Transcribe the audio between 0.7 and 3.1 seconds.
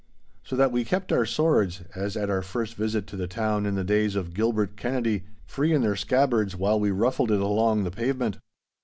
we kept our swords, as at our first visit